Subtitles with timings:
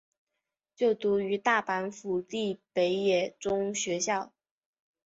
[0.75, 4.33] 就读于大阪府立北野中学校。